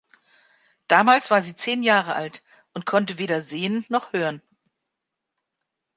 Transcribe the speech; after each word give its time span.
Damals 0.87 1.29
war 1.29 1.41
sie 1.41 1.55
zehn 1.55 1.83
Jahre 1.83 2.15
alt 2.15 2.43
und 2.73 2.87
konnte 2.87 3.19
weder 3.19 3.41
sehen 3.41 3.85
noch 3.89 4.13
hören. 4.13 4.41